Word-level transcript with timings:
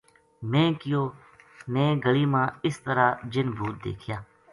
میں 0.51 0.67
کہیو 0.79 1.01
میں 1.73 1.89
گلی 2.05 2.25
ما 2.33 2.43
اس 2.67 2.77
طرح 2.85 3.07
جِن 3.31 3.47
بھُوت 3.55 3.75
دیکھیا 3.83 4.17